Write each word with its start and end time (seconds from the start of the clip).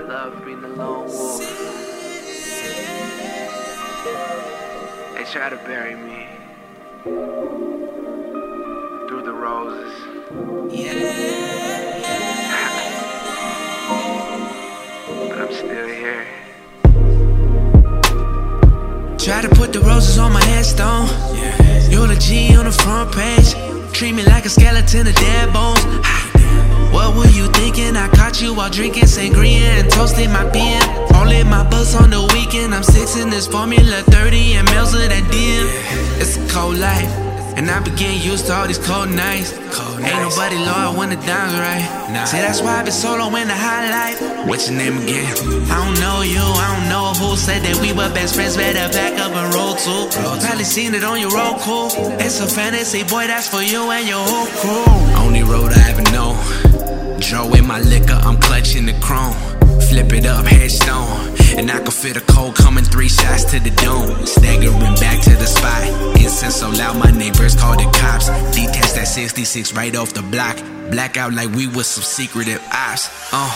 love 0.00 0.44
being 0.44 0.60
the 0.60 0.68
lone 0.68 1.06
wolf. 1.06 1.40
They 5.14 5.24
try 5.30 5.48
to 5.50 5.56
bury 5.66 5.94
me 5.94 6.26
through 9.08 9.22
the 9.22 9.32
roses. 9.32 9.92
Yeah 10.72 10.94
But 15.28 15.38
I'm 15.38 15.52
still 15.52 15.88
here. 15.88 16.26
Try 19.18 19.42
to 19.42 19.48
put 19.54 19.72
the 19.72 19.80
roses 19.80 20.18
on 20.18 20.32
my 20.32 20.44
headstone. 20.44 21.08
G 22.24 22.56
on 22.56 22.64
the 22.64 22.72
front 22.72 23.12
page. 23.12 23.54
Treat 23.92 24.12
me 24.12 24.24
like 24.24 24.46
a 24.46 24.48
skeleton 24.48 25.06
of 25.06 25.14
dead 25.14 25.52
bones. 25.52 26.23
What 26.94 27.16
were 27.16 27.26
you 27.26 27.48
thinking? 27.48 27.96
I 27.96 28.06
caught 28.08 28.40
you 28.40 28.54
while 28.54 28.70
drinking 28.70 29.10
sangria 29.10 29.82
and 29.82 29.90
toasting 29.90 30.30
my 30.30 30.48
beer. 30.50 30.80
Only 31.18 31.42
my 31.42 31.68
bus 31.68 31.96
on 31.96 32.10
the 32.10 32.22
weekend. 32.32 32.72
I'm 32.72 32.84
six 32.84 33.16
in 33.16 33.30
this 33.30 33.48
Formula 33.48 34.02
30 34.14 34.54
and 34.54 34.70
mils 34.70 34.94
of 34.94 35.00
that 35.10 35.24
DM. 35.24 35.66
It's 36.22 36.36
a 36.36 36.46
cold 36.54 36.78
life. 36.78 37.10
And 37.56 37.70
I 37.70 37.80
be 37.80 37.90
getting 37.90 38.20
used 38.22 38.46
to 38.46 38.54
all 38.54 38.66
these 38.66 38.78
cold 38.78 39.10
nights. 39.10 39.50
Cold 39.74 40.00
Ain't 40.06 40.22
nobody 40.22 40.54
loyal 40.54 40.94
when 40.94 41.10
the 41.10 41.16
dime's 41.26 41.54
right. 41.58 41.82
See, 42.26 42.38
that's 42.38 42.62
why 42.62 42.78
I 42.78 42.82
be 42.84 42.90
solo 42.90 43.26
in 43.34 43.48
the 43.48 43.54
high 43.54 43.90
life. 43.90 44.46
What's 44.46 44.70
your 44.70 44.78
name 44.78 44.98
again? 45.02 45.34
I 45.70 45.82
don't 45.82 45.98
know 45.98 46.22
you, 46.22 46.42
I 46.42 46.78
don't 46.78 46.88
know 46.90 47.10
who 47.18 47.36
said 47.36 47.62
that 47.62 47.78
we 47.82 47.90
were 47.92 48.10
best 48.14 48.34
friends. 48.34 48.56
Better 48.56 48.86
pack 48.92 49.18
up 49.18 49.34
and 49.34 49.54
roll 49.54 49.74
too. 49.74 50.10
Probably 50.46 50.64
seen 50.64 50.94
it 50.94 51.02
on 51.02 51.20
your 51.20 51.30
roll 51.30 51.58
cool. 51.58 51.90
It's 52.22 52.38
a 52.38 52.46
fantasy, 52.46 53.02
boy, 53.02 53.26
that's 53.26 53.48
for 53.48 53.62
you 53.62 53.90
and 53.90 54.06
your 54.06 54.22
whole 54.22 54.46
crew. 54.58 54.86
Only 55.18 55.42
road 55.42 55.72
I 55.72 55.90
ever 55.90 56.02
know. 56.10 56.83
Dro 57.28 57.54
in 57.54 57.66
my 57.66 57.80
liquor, 57.80 58.18
I'm 58.22 58.36
clutching 58.36 58.84
the 58.84 58.92
chrome. 59.00 59.32
Flip 59.88 60.12
it 60.12 60.26
up, 60.26 60.44
headstone. 60.44 61.34
And 61.56 61.70
I 61.70 61.78
can 61.78 61.90
feel 61.90 62.12
the 62.12 62.20
cold 62.20 62.54
coming 62.54 62.84
three 62.84 63.08
shots 63.08 63.44
to 63.44 63.60
the 63.60 63.70
dome. 63.70 64.26
Staggering 64.26 64.94
back 65.00 65.22
to 65.22 65.30
the 65.30 65.46
spot. 65.46 66.16
Incense 66.20 66.56
so 66.56 66.68
loud, 66.70 66.98
my 66.98 67.10
neighbors 67.10 67.56
called 67.56 67.78
the 67.78 67.90
cops. 67.98 68.26
Detached 68.54 68.94
that 68.96 69.08
66 69.08 69.72
right 69.72 69.96
off 69.96 70.12
the 70.12 70.22
block. 70.22 70.56
Blackout 70.90 71.32
like 71.32 71.50
we 71.54 71.66
was 71.66 71.86
some 71.86 72.04
secretive 72.04 72.62
ops. 72.72 73.08
Uh, 73.32 73.50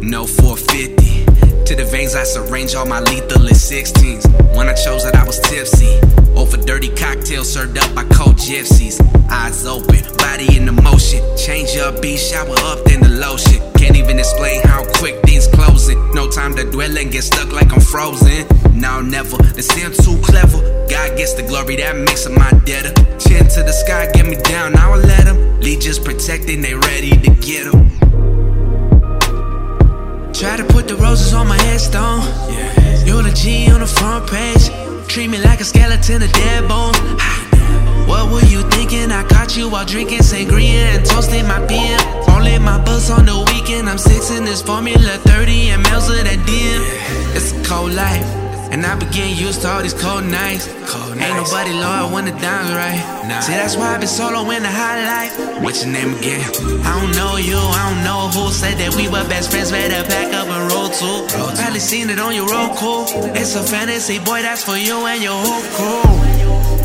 no 0.00 0.24
450. 0.24 1.25
To 1.66 1.74
the 1.74 1.84
veins, 1.84 2.14
I 2.14 2.22
syringe 2.22 2.76
all 2.76 2.86
my 2.86 3.00
lethal 3.00 3.42
in 3.44 3.52
16s. 3.52 4.22
When 4.56 4.68
I 4.68 4.74
chose 4.74 5.02
that 5.02 5.16
I 5.16 5.24
was 5.26 5.40
tipsy. 5.40 5.98
Over 6.38 6.58
dirty 6.58 6.90
cocktails 6.94 7.52
served 7.52 7.76
up 7.76 7.92
by 7.92 8.04
cold 8.04 8.36
gypsies. 8.36 9.02
Eyes 9.28 9.66
open, 9.66 10.04
body 10.16 10.56
in 10.56 10.64
the 10.66 10.70
motion. 10.70 11.18
Change 11.36 11.76
up, 11.78 12.00
beat, 12.00 12.18
shower 12.18 12.54
up, 12.70 12.84
then 12.84 13.00
the 13.00 13.08
lotion. 13.08 13.58
Can't 13.74 13.96
even 13.96 14.20
explain 14.20 14.62
how 14.62 14.84
quick 15.00 15.20
things 15.24 15.48
closing. 15.48 15.98
No 16.14 16.30
time 16.30 16.54
to 16.54 16.70
dwell 16.70 16.96
and 16.96 17.10
get 17.10 17.24
stuck 17.24 17.50
like 17.50 17.72
I'm 17.72 17.80
frozen. 17.80 18.46
Now 18.72 19.00
never. 19.00 19.36
They 19.36 19.62
seem 19.62 19.90
too 19.90 20.22
clever. 20.22 20.62
God 20.86 21.18
gets 21.18 21.34
the 21.34 21.42
glory, 21.42 21.74
that 21.82 21.96
makes 21.96 22.26
him 22.26 22.34
my 22.34 22.52
debtor. 22.64 22.94
Chin 23.18 23.42
to 23.42 23.62
the 23.66 23.72
sky, 23.72 24.08
get 24.12 24.26
me 24.26 24.36
down, 24.36 24.76
I 24.78 24.94
let 24.94 25.26
him. 25.26 25.36
Just 25.86 26.04
protecting, 26.04 26.62
they 26.62 26.74
ready 26.74 27.10
to 27.10 27.30
get 27.42 27.72
him. 27.72 27.85
Try 30.38 30.54
to 30.58 30.64
put 30.64 30.86
the 30.86 30.96
roses 30.96 31.32
on 31.32 31.48
my 31.48 31.56
headstone. 31.62 32.20
The 33.06 33.32
G 33.34 33.70
on 33.72 33.80
the 33.80 33.86
front 33.86 34.30
page. 34.30 34.68
Treat 35.08 35.28
me 35.28 35.38
like 35.38 35.60
a 35.60 35.64
skeleton 35.64 36.22
of 36.22 36.30
dead 36.32 36.68
bones. 36.68 36.98
What 38.06 38.30
were 38.30 38.46
you 38.46 38.62
thinking? 38.70 39.10
I 39.10 39.24
caught 39.24 39.56
you 39.56 39.70
while 39.70 39.86
drinking 39.86 40.20
sangria 40.20 40.94
and 40.94 41.06
toasting 41.06 41.48
my 41.48 41.64
beer. 41.66 41.96
Only 42.28 42.58
my 42.58 42.78
bus 42.84 43.10
on 43.10 43.24
the 43.24 43.38
weekend. 43.50 43.88
I'm 43.88 43.96
six 43.96 44.30
in 44.30 44.44
this 44.44 44.60
Formula 44.60 45.16
30 45.24 45.70
and 45.70 45.82
mils 45.84 46.10
of 46.10 46.16
that 46.16 46.38
DM. 46.46 46.82
It's 47.34 47.52
a 47.52 47.64
cold 47.64 47.94
life. 47.94 48.45
And 48.70 48.84
I 48.84 48.98
be 48.98 49.06
getting 49.06 49.36
used 49.36 49.62
to 49.62 49.68
all 49.68 49.82
these 49.82 49.94
cold 49.94 50.24
nights. 50.24 50.68
Ain't 50.68 51.36
nobody 51.36 51.72
loyal 51.72 52.12
when 52.12 52.24
the 52.24 52.32
dime's 52.32 52.72
right. 52.72 53.00
See, 53.42 53.52
that's 53.52 53.76
why 53.76 53.94
I 53.94 53.98
been 53.98 54.08
solo 54.08 54.48
in 54.50 54.62
the 54.62 54.70
high 54.70 55.00
life. 55.06 55.62
What's 55.62 55.84
your 55.84 55.92
name 55.92 56.14
again? 56.18 56.42
I 56.84 57.00
don't 57.00 57.14
know 57.16 57.36
you, 57.36 57.56
I 57.56 57.92
don't 57.92 58.04
know 58.04 58.28
who 58.28 58.52
said 58.52 58.78
that 58.78 58.94
we 58.94 59.08
were 59.08 59.26
best 59.28 59.50
friends. 59.50 59.70
Better 59.70 60.06
pack 60.08 60.34
up 60.34 60.48
and 60.48 60.72
roll 60.72 60.88
too. 60.88 61.26
Probably 61.32 61.80
seen 61.80 62.10
it 62.10 62.18
on 62.18 62.34
your 62.34 62.46
roll 62.46 62.74
cool. 62.76 63.06
It's 63.34 63.54
a 63.54 63.62
fantasy, 63.62 64.18
boy, 64.18 64.42
that's 64.42 64.64
for 64.64 64.76
you 64.76 65.06
and 65.06 65.22
your 65.22 65.34
whole 65.34 65.62
crew. 65.74 66.75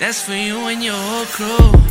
That's 0.00 0.22
for 0.22 0.32
you 0.32 0.56
and 0.68 0.82
your 0.82 0.94
whole 0.94 1.26
crew. 1.26 1.89